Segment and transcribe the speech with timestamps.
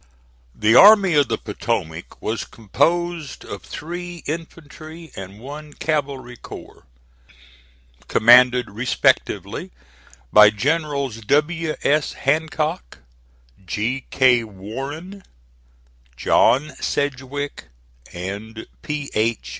[0.55, 6.87] The Army of the Potomac was composed of three infantry and one cavalry corps,
[8.07, 9.69] commanded respectively
[10.33, 11.75] by Generals W.
[11.83, 12.13] S.
[12.13, 12.97] Hancock,
[13.63, 14.05] G.
[14.09, 14.43] K.
[14.43, 15.21] Warren,
[16.13, 17.65] (*27) John Sedgwick
[18.11, 19.11] and P.
[19.13, 19.49] H.